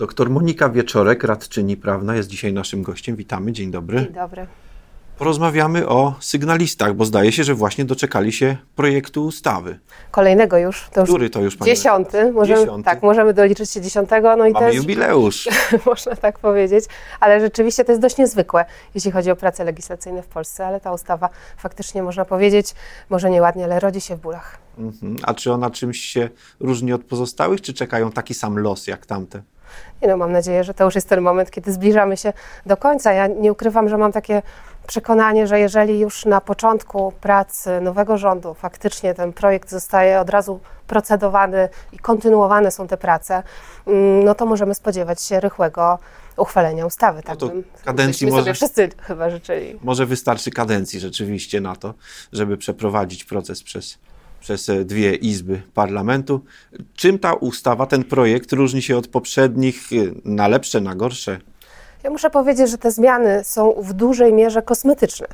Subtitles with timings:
[0.00, 3.16] Doktor Monika Wieczorek, radczyni prawna, jest dzisiaj naszym gościem.
[3.16, 3.98] Witamy, dzień dobry.
[3.98, 4.46] Dzień dobry.
[5.18, 9.78] Porozmawiamy o sygnalistach, bo zdaje się, że właśnie doczekali się projektu ustawy.
[10.10, 10.88] Kolejnego już.
[10.92, 12.32] To już Który to już, Dziesiąty.
[12.32, 12.84] Możemy, dziesiąty.
[12.84, 14.36] Tak, możemy doliczyć się dziesiątego.
[14.36, 15.48] No i Mamy też, jubileusz.
[15.86, 16.84] można tak powiedzieć,
[17.20, 18.64] ale rzeczywiście to jest dość niezwykłe,
[18.94, 22.74] jeśli chodzi o prace legislacyjne w Polsce, ale ta ustawa faktycznie, można powiedzieć,
[23.10, 24.58] może nieładnie, ale rodzi się w bólach.
[24.78, 25.16] Mhm.
[25.22, 26.28] A czy ona czymś się
[26.60, 29.42] różni od pozostałych, czy czekają taki sam los jak tamte?
[30.02, 32.32] I no, mam nadzieję, że to już jest ten moment, kiedy zbliżamy się
[32.66, 33.12] do końca.
[33.12, 34.42] Ja nie ukrywam, że mam takie
[34.86, 40.60] przekonanie, że jeżeli już na początku pracy nowego rządu faktycznie ten projekt zostaje od razu
[40.86, 43.42] procedowany i kontynuowane są te prace,
[43.86, 45.98] mm, no to możemy spodziewać się rychłego
[46.36, 47.22] uchwalenia ustawy.
[47.22, 49.78] Tak no to kadencji może, sobie wszyscy chyba życzyli.
[49.82, 51.94] Może wystarczy kadencji rzeczywiście na to,
[52.32, 53.98] żeby przeprowadzić proces przez
[54.40, 56.40] przez e, dwie izby parlamentu.
[56.94, 61.38] Czym ta ustawa, ten projekt różni się od poprzednich e, na lepsze, na gorsze?
[62.02, 65.26] Ja muszę powiedzieć, że te zmiany są w dużej mierze kosmetyczne.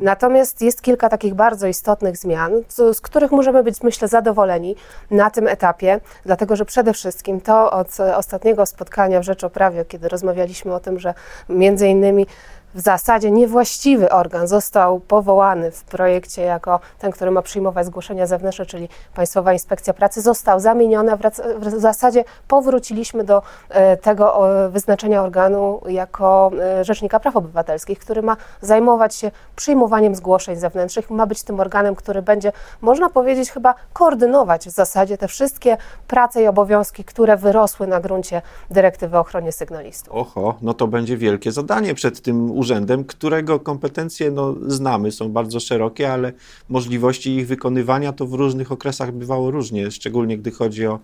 [0.00, 2.52] Natomiast jest kilka takich bardzo istotnych zmian,
[2.92, 4.76] z których możemy być, myślę, zadowoleni
[5.10, 9.84] na tym etapie, dlatego że przede wszystkim to od ostatniego spotkania w Rzecz o Prawie,
[9.84, 11.14] kiedy rozmawialiśmy o tym, że
[11.48, 12.26] między innymi
[12.74, 18.66] w zasadzie niewłaściwy organ został powołany w projekcie jako ten, który ma przyjmować zgłoszenia zewnętrzne,
[18.66, 21.12] czyli Państwowa Inspekcja Pracy, został zamieniony.
[21.58, 28.36] W zasadzie powróciliśmy do e, tego wyznaczenia organu jako e, Rzecznika Praw Obywatelskich, który ma
[28.60, 34.66] zajmować się przyjmowaniem zgłoszeń zewnętrznych, ma być tym organem, który będzie, można powiedzieć, chyba koordynować
[34.66, 35.76] w zasadzie te wszystkie
[36.08, 40.14] prace i obowiązki, które wyrosły na gruncie dyrektywy o ochronie sygnalistów.
[40.16, 45.60] Oho, no to będzie wielkie zadanie przed tym urzędem, którego kompetencje no, znamy, są bardzo
[45.60, 46.32] szerokie, ale
[46.68, 50.98] możliwości ich wykonywania to w różnych okresach bywało różnie, szczególnie gdy chodzi o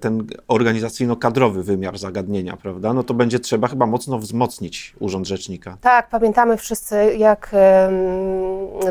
[0.00, 2.92] ten organizacyjno-kadrowy wymiar zagadnienia, prawda?
[2.92, 5.76] No to będzie trzeba chyba mocno wzmocnić Urząd Rzecznika.
[5.80, 7.50] Tak, pamiętamy wszyscy, jak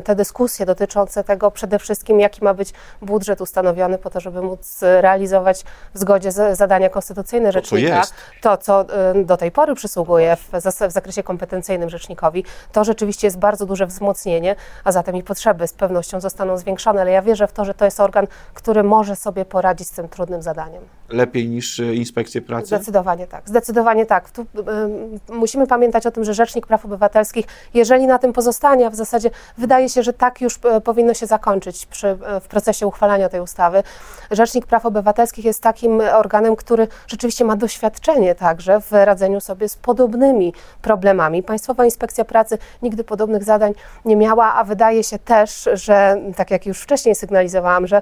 [0.03, 4.79] te dyskusje dotyczące tego przede wszystkim, jaki ma być budżet ustanowiony po to, żeby móc
[4.81, 5.63] realizować
[5.93, 8.03] w zgodzie z zadania konstytucyjne Rzecznika.
[8.41, 8.85] To, co
[9.25, 10.49] do tej pory przysługuje w,
[10.89, 15.73] w zakresie kompetencyjnym Rzecznikowi, to rzeczywiście jest bardzo duże wzmocnienie, a zatem i potrzeby z
[15.73, 19.45] pewnością zostaną zwiększone, ale ja wierzę w to, że to jest organ, który może sobie
[19.45, 20.83] poradzić z tym trudnym zadaniem.
[21.11, 22.67] Lepiej niż e, inspekcje pracy?
[22.67, 23.49] Zdecydowanie tak.
[23.49, 24.29] Zdecydowanie tak.
[24.29, 24.45] Tu, y,
[25.33, 29.29] musimy pamiętać o tym, że Rzecznik Praw Obywatelskich, jeżeli na tym pozostanie, a w zasadzie
[29.57, 33.83] wydaje się, że tak już y, powinno się zakończyć przy, w procesie uchwalania tej ustawy,
[34.31, 39.75] Rzecznik Praw Obywatelskich jest takim organem, który rzeczywiście ma doświadczenie także w radzeniu sobie z
[39.75, 41.43] podobnymi problemami.
[41.43, 43.73] Państwowa Inspekcja Pracy nigdy podobnych zadań
[44.05, 48.01] nie miała, a wydaje się też, że tak jak już wcześniej sygnalizowałam, że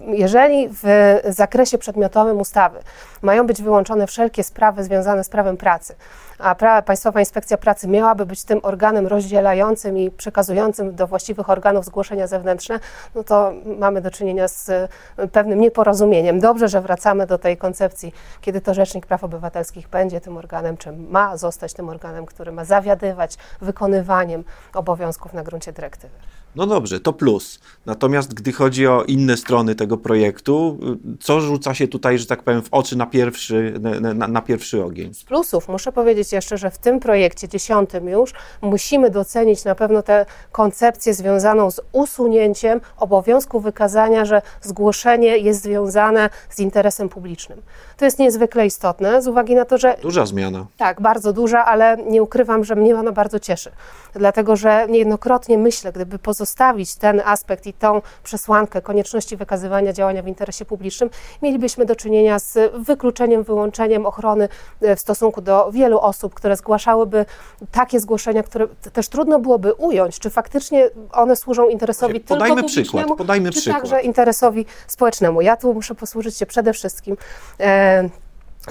[0.00, 2.78] jeżeli w zakresie przedmiotowym ustawy
[3.22, 5.94] mają być wyłączone wszelkie sprawy związane z prawem pracy,
[6.38, 11.84] a pra Państwowa Inspekcja Pracy miałaby być tym organem rozdzielającym i przekazującym do właściwych organów
[11.84, 12.80] zgłoszenia zewnętrzne,
[13.14, 14.88] no to mamy do czynienia z e,
[15.28, 16.40] pewnym nieporozumieniem.
[16.40, 20.92] Dobrze, że wracamy do tej koncepcji, kiedy to Rzecznik Praw Obywatelskich będzie tym organem, czy
[20.92, 26.14] ma zostać tym organem, który ma zawiadywać wykonywaniem obowiązków na gruncie dyrektywy.
[26.56, 27.58] No dobrze, to plus.
[27.86, 30.78] Natomiast gdy chodzi o inne strony tego projektu,
[31.20, 33.74] co rzuca się tutaj, że tak powiem, w oczy na pierwszy,
[34.14, 35.14] na, na pierwszy ogień?
[35.14, 40.02] Z plusów muszę powiedzieć jeszcze, że w tym projekcie dziesiątym już musimy docenić na pewno
[40.02, 47.62] tę koncepcję związaną z usunięciem obowiązku wykazania, że zgłoszenie jest związane z interesem publicznym.
[47.96, 49.96] To jest niezwykle istotne z uwagi na to, że.
[50.02, 50.66] Duża zmiana.
[50.76, 53.70] Tak, bardzo duża, ale nie ukrywam, że mnie ona bardzo cieszy.
[54.14, 60.28] Dlatego, że niejednokrotnie myślę, gdyby pozostawić ten aspekt i tą przesłankę konieczności wykazywania działania w
[60.28, 61.10] interesie publicznym,
[61.42, 64.48] mielibyśmy do czynienia z wykluczeniem, wyłączeniem ochrony
[64.80, 67.26] e, w stosunku do wielu osób, które zgłaszałyby
[67.72, 73.06] takie zgłoszenia, które też trudno byłoby ująć, czy faktycznie one służą interesowi podajmy tylko przykład,
[73.18, 73.82] podajmy czy przykład.
[73.82, 75.40] także interesowi społecznemu.
[75.40, 77.16] Ja tu muszę posłużyć się przede wszystkim
[77.60, 78.08] e,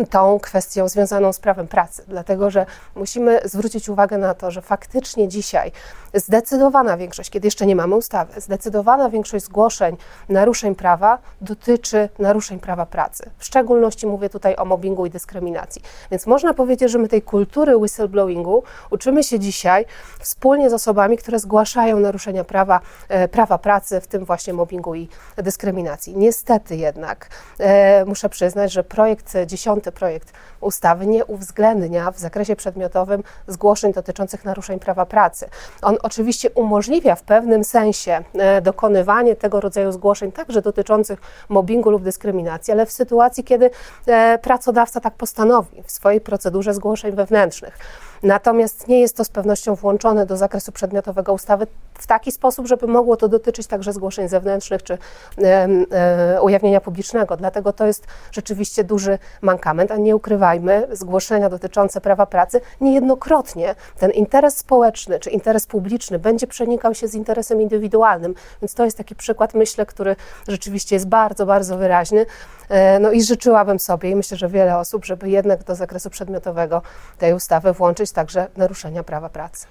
[0.10, 2.66] tą kwestią związaną z prawem pracy, dlatego że
[2.96, 5.72] musimy zwrócić uwagę na to, że faktycznie dzisiaj
[6.14, 9.98] zdecydowana większość, kiedy jeszcze nie mamy ustawy, zdecydowana większość zgłoszeń
[10.30, 13.30] naruszeń prawa dotyczy naruszeń prawa pracy.
[13.38, 15.82] W szczególności mówię tutaj o mobbingu i dyskryminacji.
[16.12, 19.86] Więc można powiedzieć, że my tej kultury whistleblowingu uczymy się dzisiaj
[20.20, 22.80] wspólnie z osobami, które zgłaszają naruszenia prawa,
[23.10, 26.18] e, prawa pracy, w tym właśnie mobbingu i dyskryminacji.
[26.18, 27.30] Niestety jednak
[27.60, 33.94] e, muszę przyznać, że projekt 10 przyjęty projekt ustawy nie uwzględnia w zakresie przedmiotowym zgłoszeń
[33.94, 35.50] dotyczących naruszeń prawa pracy.
[35.82, 42.04] On oczywiście umożliwia w pewnym sensie e, dokonywanie tego rodzaju zgłoszeń, także dotyczących mobbingu lub
[42.04, 43.70] dyskryminacji, ale w sytuacji, kiedy
[44.08, 47.78] e, pracodawca tak postanowi w swojej procedurze zgłoszeń wewnętrznych.
[48.24, 52.88] Natomiast nie jest to z pewnością włączone do zakresu przedmiotowego ustawy w taki sposób, żeby
[52.88, 54.98] mogło to dotyczyć także zgłoszeń zewnętrznych czy
[55.44, 57.38] e, e, ujawnienia publicznego.
[57.38, 64.12] Dlatego to jest rzeczywiście duży mankament, a nie ukrywajmy, zgłoszenia dotyczące prawa pracy niejednokrotnie ten
[64.12, 68.36] interes społeczny czy interes publiczny będzie przenikał się z interesem indywidualnym.
[68.62, 70.16] Więc to jest taki przykład, myślę, który
[70.48, 72.26] rzeczywiście jest bardzo, bardzo wyraźny.
[72.70, 76.82] E, no i życzyłabym sobie, i myślę, że wiele osób, żeby jednak do zakresu przedmiotowego
[77.18, 79.68] tej ustawy włączyć także naruszenia prawa pracy.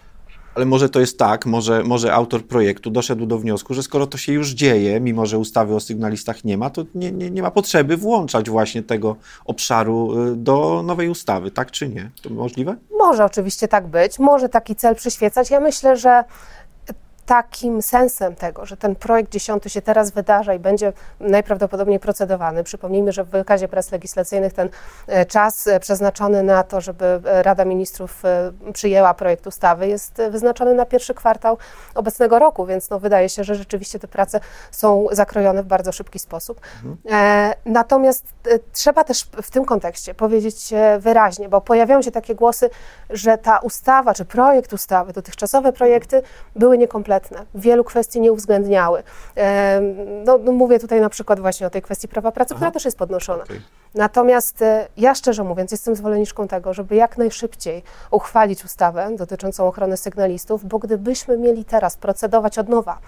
[0.54, 4.18] Ale może to jest tak, może, może autor projektu doszedł do wniosku, że skoro to
[4.18, 7.50] się już dzieje, mimo że ustawy o sygnalistach nie ma, to nie, nie, nie ma
[7.50, 12.10] potrzeby włączać właśnie tego obszaru y, do nowej ustawy, tak czy nie?
[12.22, 12.76] To możliwe?
[12.98, 15.50] Może oczywiście tak być, może taki cel przyświecać.
[15.50, 16.24] Ja myślę, że
[17.26, 22.64] takim sensem tego, że ten projekt dziesiąty się teraz wydarza i będzie najprawdopodobniej procedowany.
[22.64, 24.68] Przypomnijmy, że w wykazie prac legislacyjnych ten
[25.06, 28.22] e, czas e, przeznaczony na to, żeby e, Rada Ministrów
[28.72, 31.58] przyjęła projekt ustawy jest wyznaczony na pierwszy kwartał
[31.94, 34.40] obecnego roku, więc no, wydaje się, że rzeczywiście te prace
[34.70, 36.60] są zakrojone w bardzo szybki sposób.
[36.84, 37.54] Mhm.
[37.64, 38.26] Natomiast
[38.72, 42.70] trzeba też w tym kontekście powiedzieć wyraźnie, bo pojawiają się takie głosy,
[43.10, 46.22] że ta ustawa, czy projekt ustawy, dotychczasowe projekty
[46.56, 47.60] były niekompletne kompletne.
[47.60, 49.02] Wielu kwestii nie uwzględniały.
[50.24, 52.58] No, no mówię tutaj na przykład właśnie o tej kwestii prawa pracy, Aha.
[52.58, 53.42] która też jest podnoszona.
[53.42, 53.60] Okay.
[53.94, 59.96] Natomiast e, ja szczerze mówiąc jestem zwolenniczką tego, żeby jak najszybciej uchwalić ustawę dotyczącą ochrony
[59.96, 62.98] sygnalistów, bo gdybyśmy mieli teraz procedować od nowa,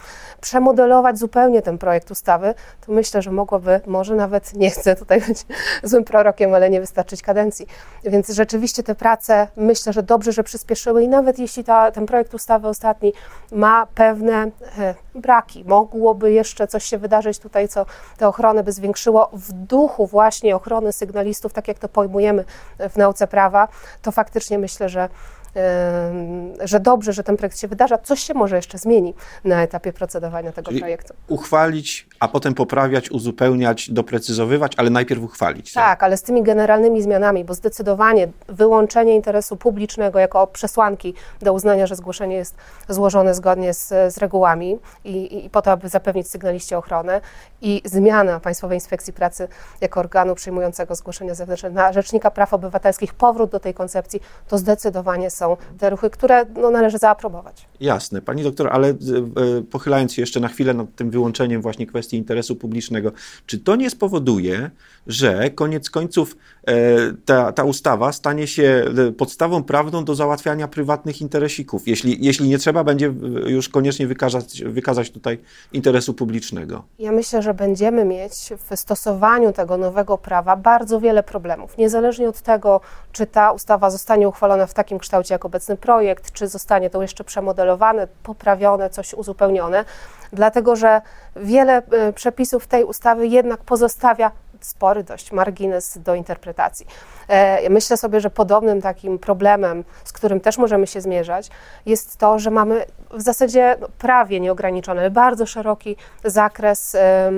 [0.41, 2.55] przemodelować zupełnie ten projekt ustawy,
[2.87, 5.47] to myślę, że mogłoby, może nawet nie chcę tutaj być
[5.83, 7.67] złym prorokiem, ale nie wystarczyć kadencji.
[8.05, 12.35] Więc rzeczywiście te prace myślę, że dobrze, że przyspieszyły i nawet jeśli ta, ten projekt
[12.35, 13.13] ustawy ostatni
[13.53, 17.87] ma pewne e, braki, mogłoby jeszcze coś się wydarzyć tutaj, co
[18.17, 22.45] tę ochronę by zwiększyło w duchu właśnie ochrony sygnalistów, tak jak to pojmujemy
[22.91, 23.69] w nauce prawa,
[24.03, 25.09] to faktycznie myślę, że
[26.65, 27.99] że dobrze, że ten projekt się wydarza.
[27.99, 29.15] Coś się może jeszcze zmieni
[29.45, 31.15] na etapie procedowania tego Czyli projektu.
[31.29, 35.73] Uchwalić, a potem poprawiać, uzupełniać, doprecyzowywać, ale najpierw uchwalić.
[35.73, 35.85] Tak?
[35.85, 41.87] tak, ale z tymi generalnymi zmianami, bo zdecydowanie wyłączenie interesu publicznego jako przesłanki do uznania,
[41.87, 42.55] że zgłoszenie jest
[42.89, 47.21] złożone zgodnie z, z regułami i, i po to, aby zapewnić sygnaliście ochronę
[47.63, 49.49] i zmiana Państwowej Inspekcji Pracy
[49.81, 55.31] jako organu przyjmującego zgłoszenia zewnętrzne na Rzecznika Praw Obywatelskich, powrót do tej koncepcji, to zdecydowanie
[55.31, 57.69] są są te ruchy, które no, należy zaaprobować.
[57.81, 58.23] Jasne.
[58.23, 58.95] Pani doktor, ale e,
[59.71, 63.13] pochylając się jeszcze na chwilę nad tym wyłączeniem właśnie kwestii interesu publicznego,
[63.47, 64.71] czy to nie spowoduje,
[65.07, 66.75] że koniec końców e,
[67.25, 72.59] ta, ta ustawa stanie się e, podstawą prawną do załatwiania prywatnych interesików, jeśli, jeśli nie
[72.59, 73.15] trzeba będzie
[73.47, 75.39] już koniecznie wykazać, wykazać tutaj
[75.73, 76.83] interesu publicznego?
[76.99, 78.33] Ja myślę, że będziemy mieć
[78.71, 82.81] w stosowaniu tego nowego prawa bardzo wiele problemów, niezależnie od tego,
[83.13, 87.25] czy ta ustawa zostanie uchwalona w takim kształcie, jak obecny projekt, czy zostanie to jeszcze
[87.25, 89.85] przemodelowane, poprawione, coś uzupełnione,
[90.33, 91.01] dlatego że
[91.37, 94.31] wiele e, przepisów tej ustawy jednak pozostawia
[94.61, 96.87] spory dość margines do interpretacji.
[97.29, 101.51] E, myślę sobie, że podobnym takim problemem, z którym też możemy się zmierzać,
[101.87, 107.33] jest to, że mamy w zasadzie prawie nieograniczony, bardzo szeroki zakres e,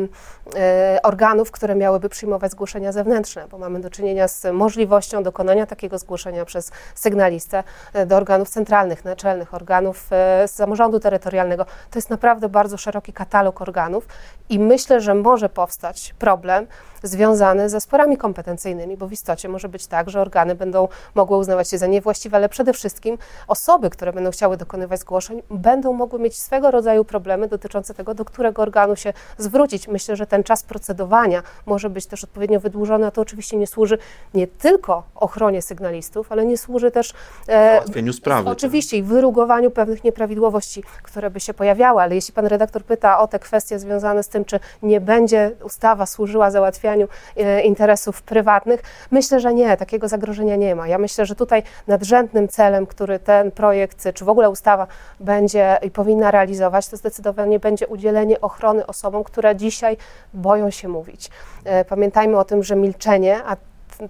[1.02, 6.44] organów, które miałyby przyjmować zgłoszenia zewnętrzne, bo mamy do czynienia z możliwością dokonania takiego zgłoszenia
[6.44, 10.10] przez sygnalistę e, do organów centralnych, naczelnych, organów
[10.46, 11.64] samorządu terytorialnego.
[11.64, 14.06] To jest naprawdę bardzo szeroki katalog organów
[14.48, 16.66] i myślę, że może powstać problem
[17.02, 21.70] związany ze sporami kompetencyjnymi, bo w istocie może być tak, że organy będą mogły uznawać
[21.70, 26.38] się za niewłaściwe, ale przede wszystkim osoby, które będą chciały dokonywać zgłoszeń, będą mogły mieć
[26.38, 29.88] swego rodzaju problemy dotyczące tego, do którego organu się zwrócić.
[29.88, 33.98] Myślę, że ten czas procedowania może być też odpowiednio wydłużony, a to oczywiście nie służy
[34.34, 37.14] nie tylko ochronie sygnalistów, ale nie służy też
[37.48, 38.44] e, załatwieniu sprawy.
[38.44, 38.52] Tak.
[38.52, 43.28] Oczywiście i wyrugowaniu pewnych nieprawidłowości, które by się pojawiały, ale jeśli pan redaktor pyta o
[43.28, 49.40] te kwestie związane z tym, czy nie będzie ustawa służyła załatwianiu e, interesów prywatnych, myślę,
[49.40, 50.88] że nie, takiego zagrożenia nie ma.
[50.88, 54.86] Ja myślę, że tutaj nadrzędnym celem, który ten projekt, czy w ogóle ustawa
[55.20, 59.96] będzie i powinna realizować, to zdecydowanie będzie udzielenie ochrony osobom, które dzisiaj
[60.34, 61.30] boją się mówić.
[61.64, 63.56] E, pamiętajmy o tym, że milczenie, a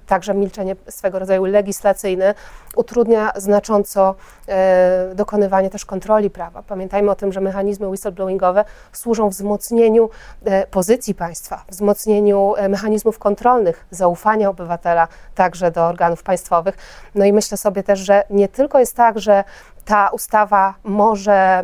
[0.06, 2.34] także milczenie swego rodzaju legislacyjne
[2.76, 4.14] utrudnia znacząco
[4.48, 6.62] e, dokonywanie też kontroli prawa.
[6.62, 10.10] Pamiętajmy o tym, że mechanizmy whistleblowingowe służą wzmocnieniu
[10.44, 16.76] e, pozycji państwa, wzmocnieniu e, mechanizmów kontrolnych, zaufania obywatela także do organów państwowych.
[17.14, 19.44] No i myślę sobie też, że nie tylko jest tak, że
[19.88, 21.62] ta ustawa może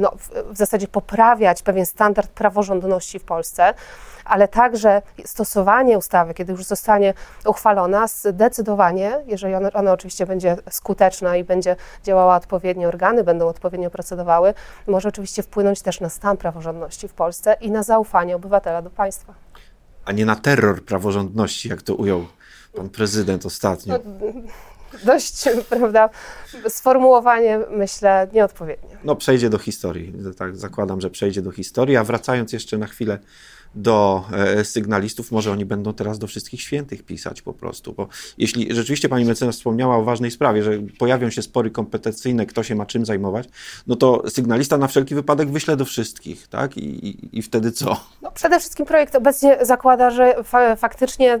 [0.00, 0.12] no,
[0.50, 3.74] w zasadzie poprawiać pewien standard praworządności w Polsce,
[4.24, 7.14] ale także stosowanie ustawy, kiedy już zostanie
[7.46, 13.90] uchwalona, zdecydowanie, jeżeli ona, ona oczywiście będzie skuteczna i będzie działała odpowiednio, organy będą odpowiednio
[13.90, 14.54] procedowały,
[14.86, 19.34] może oczywiście wpłynąć też na stan praworządności w Polsce i na zaufanie obywatela do państwa.
[20.04, 22.26] A nie na terror praworządności, jak to ujął
[22.76, 23.94] pan prezydent ostatnio.
[23.94, 24.32] No,
[25.04, 26.10] dość, prawda,
[26.68, 28.96] sformułowanie, myślę, nieodpowiednie.
[29.04, 30.12] No, przejdzie do historii.
[30.36, 31.96] Tak, zakładam, że przejdzie do historii.
[31.96, 33.18] A wracając jeszcze na chwilę
[33.74, 38.74] do e, sygnalistów, może oni będą teraz do wszystkich świętych pisać po prostu, bo jeśli
[38.74, 42.86] rzeczywiście pani mecenas wspomniała o ważnej sprawie, że pojawią się spory kompetencyjne, kto się ma
[42.86, 43.48] czym zajmować,
[43.86, 46.76] no to sygnalista na wszelki wypadek wyśle do wszystkich, tak?
[46.76, 47.96] I, i, i wtedy co?
[48.22, 51.40] No przede wszystkim projekt obecnie zakłada, że fa faktycznie y,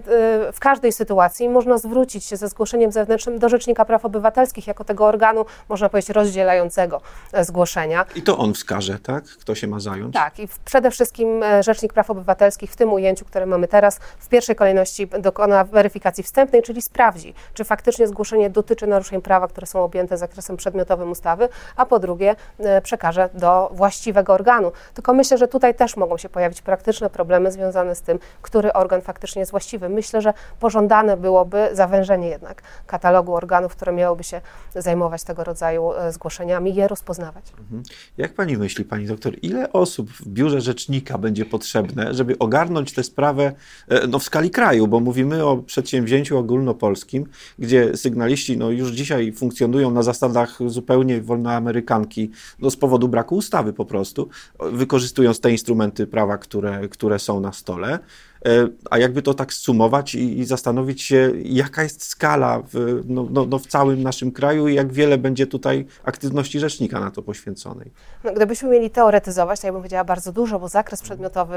[0.52, 5.06] w każdej sytuacji można zwrócić się ze zgłoszeniem zewnętrznym do Rzecznika Praw Obywatelskich jako tego
[5.06, 7.00] organu, można powiedzieć, rozdzielającego
[7.32, 8.04] e, zgłoszenia.
[8.14, 9.24] I to on wskaże, tak?
[9.24, 10.14] Kto się ma zająć?
[10.14, 14.00] Tak, i przede wszystkim e, Rzecznik Praw Obywatelskich Obywatelskich w tym ujęciu, które mamy teraz,
[14.18, 19.66] w pierwszej kolejności dokona weryfikacji wstępnej, czyli sprawdzi, czy faktycznie zgłoszenie dotyczy naruszeń prawa, które
[19.66, 24.72] są objęte zakresem przedmiotowym ustawy, a po drugie e, przekaże do właściwego organu.
[24.94, 29.00] Tylko myślę, że tutaj też mogą się pojawić praktyczne problemy związane z tym, który organ
[29.00, 29.88] faktycznie jest właściwy.
[29.88, 34.40] Myślę, że pożądane byłoby zawężenie jednak katalogu organów, które miałyby się
[34.74, 37.44] zajmować tego rodzaju e, zgłoszeniami, je rozpoznawać.
[37.60, 37.82] Mhm.
[38.16, 43.02] Jak pani myśli, pani doktor, ile osób w biurze rzecznika będzie potrzebne, żeby ogarnąć tę
[43.04, 43.52] sprawę
[43.88, 47.26] e, no, w skali kraju, bo mówimy o przedsięwzięciu ogólnopolskim,
[47.58, 53.72] gdzie sygnaliści no, już dzisiaj funkcjonują na zasadach zupełnie wolnoamerykanki, no, z powodu braku ustawy
[53.72, 54.28] po prostu,
[54.60, 57.98] wykorzystując te instrumenty prawa, które, które są na stole.
[58.46, 63.26] E, a jakby to tak sumować i, i zastanowić się, jaka jest skala w, no,
[63.30, 67.22] no, no, w całym naszym kraju i jak wiele będzie tutaj aktywności rzecznika na to
[67.22, 67.90] poświęconej.
[68.24, 71.56] No, gdybyśmy mieli teoretyzować, to ja bym powiedziała bardzo dużo, bo zakres przedmiotowy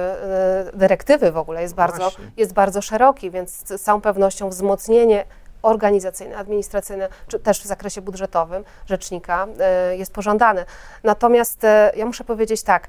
[0.74, 5.26] y, dyrektywy w ogóle jest bardzo, jest bardzo szeroki, więc z całą pewnością wzmocnienie
[5.62, 9.48] organizacyjne, administracyjne, czy też w zakresie budżetowym rzecznika
[9.94, 10.66] y, jest pożądane.
[11.04, 11.66] Natomiast
[11.96, 12.88] ja muszę powiedzieć tak,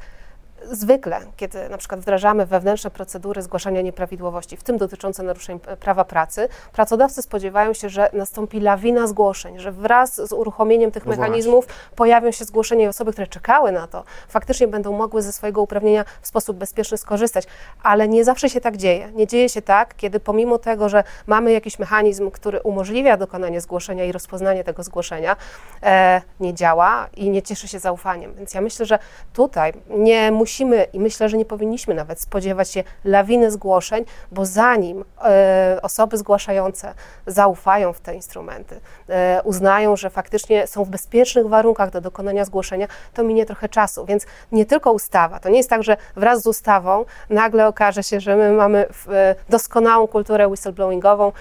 [0.65, 6.49] Zwykle, kiedy na przykład wdrażamy wewnętrzne procedury zgłaszania nieprawidłowości, w tym dotyczące naruszeń prawa pracy,
[6.73, 11.97] pracodawcy spodziewają się, że nastąpi lawina zgłoszeń, że wraz z uruchomieniem tych no mechanizmów właśnie.
[11.97, 16.05] pojawią się zgłoszenia i osoby, które czekały na to, faktycznie będą mogły ze swojego uprawnienia
[16.23, 17.45] w sposób bezpieczny skorzystać.
[17.83, 19.13] Ale nie zawsze się tak dzieje.
[19.13, 24.05] Nie dzieje się tak, kiedy pomimo tego, że mamy jakiś mechanizm, który umożliwia dokonanie zgłoszenia
[24.05, 25.37] i rozpoznanie tego zgłoszenia,
[25.83, 28.35] e, nie działa i nie cieszy się zaufaniem.
[28.35, 28.99] Więc ja myślę, że
[29.33, 34.47] tutaj nie musimy musimy i myślę, że nie powinniśmy nawet spodziewać się lawiny zgłoszeń, bo
[34.47, 36.95] zanim e, osoby zgłaszające
[37.26, 42.87] zaufają w te instrumenty, e, uznają, że faktycznie są w bezpiecznych warunkach do dokonania zgłoszenia,
[43.15, 44.05] to minie trochę czasu.
[44.07, 45.41] Więc nie tylko ustawa.
[45.41, 49.35] To nie jest tak, że wraz z ustawą nagle okaże się, że my mamy e,
[49.49, 51.33] doskonałą kulturę whistleblowingową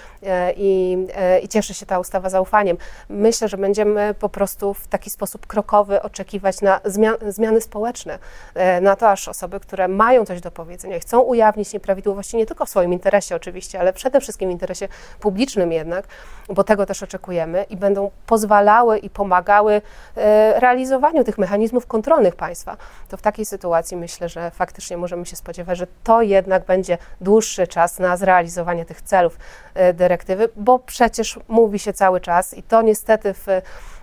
[0.58, 0.98] i,
[1.44, 2.78] i cieszy się ta ustawa zaufaniem.
[3.10, 8.20] Myślę, że będziemy po prostu w taki sposób krokowy oczekiwać na zmian, zmiany społeczne,
[8.56, 12.46] e, na to, aż osoby, które mają coś do powiedzenia i chcą ujawnić nieprawidłowości nie
[12.46, 14.88] tylko w swoim interesie oczywiście, ale przede wszystkim w interesie
[15.20, 16.08] publicznym jednak,
[16.50, 19.82] bo tego też oczekujemy i będą pozwalały i pomagały
[20.18, 22.78] e, realizowaniu tych mechanizmów kontrolnych państwa,
[23.10, 27.68] to w takiej sytuacji myślę, że faktycznie możemy się spodziewać, że to jednak będzie dłuższy
[27.68, 29.38] czas na zrealizowanie tych celów
[29.74, 33.48] e, dyrektywy, bo przecież mówi się cały czas i to niestety w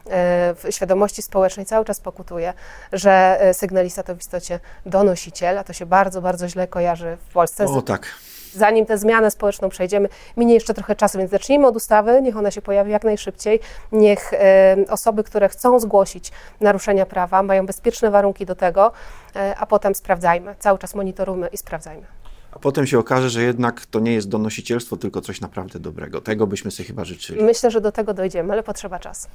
[0.06, 2.54] w świadomości społecznej cały czas pokutuje,
[2.92, 7.32] że e, sygnalista to w istocie donosiciel, a to się bardzo, bardzo źle kojarzy w
[7.32, 7.64] Polsce.
[7.64, 8.06] O tak
[8.54, 12.50] zanim tę zmianę społeczną przejdziemy, minie jeszcze trochę czasu, więc zacznijmy od ustawy, niech ona
[12.50, 13.60] się pojawi jak najszybciej,
[13.92, 18.92] niech e, osoby, które chcą zgłosić naruszenia prawa, mają bezpieczne warunki do tego,
[19.36, 22.21] e, a potem sprawdzajmy, cały czas monitorujmy i sprawdzajmy.
[22.52, 26.20] A potem się okaże, że jednak to nie jest donosicielstwo, tylko coś naprawdę dobrego.
[26.20, 27.42] Tego byśmy sobie chyba życzyli.
[27.42, 29.28] Myślę, że do tego dojdziemy, ale potrzeba czasu.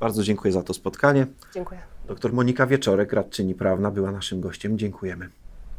[0.00, 1.26] Bardzo dziękuję za to spotkanie.
[1.54, 1.80] Dziękuję.
[2.08, 4.78] Doktor Monika Wieczorek, radczyni prawna, była naszym gościem.
[4.78, 5.28] Dziękujemy.